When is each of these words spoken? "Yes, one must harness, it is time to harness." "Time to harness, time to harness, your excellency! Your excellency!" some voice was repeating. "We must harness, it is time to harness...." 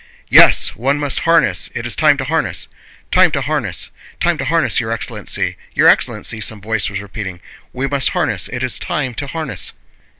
"Yes, 0.29 0.69
one 0.75 0.97
must 0.99 1.19
harness, 1.29 1.69
it 1.75 1.85
is 1.85 1.95
time 1.95 2.17
to 2.17 2.23
harness." 2.23 2.67
"Time 3.11 3.29
to 3.33 3.41
harness, 3.41 3.91
time 4.19 4.35
to 4.39 4.45
harness, 4.45 4.79
your 4.79 4.89
excellency! 4.89 5.57
Your 5.75 5.87
excellency!" 5.87 6.41
some 6.41 6.59
voice 6.59 6.89
was 6.89 7.01
repeating. 7.01 7.39
"We 7.71 7.85
must 7.85 8.09
harness, 8.09 8.47
it 8.47 8.63
is 8.63 8.79
time 8.79 9.13
to 9.13 9.27
harness...." 9.27 9.73